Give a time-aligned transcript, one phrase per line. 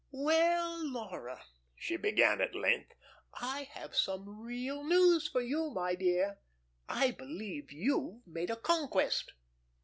[0.09, 1.43] "Well, Laura,"
[1.75, 2.93] she began at length,
[3.35, 5.69] "I have some real news for you.
[5.69, 6.39] My dear,
[6.89, 9.33] I believe you've made a conquest."